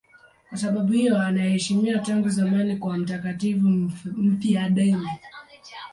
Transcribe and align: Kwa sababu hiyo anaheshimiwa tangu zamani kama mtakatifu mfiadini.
Kwa 0.49 0.57
sababu 0.57 0.93
hiyo 0.93 1.21
anaheshimiwa 1.21 1.99
tangu 1.99 2.29
zamani 2.29 2.75
kama 2.77 2.97
mtakatifu 2.97 3.67
mfiadini. 4.17 5.07